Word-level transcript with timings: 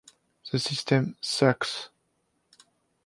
The 0.51 0.57
system 0.57 1.15
sucks. 1.21 1.89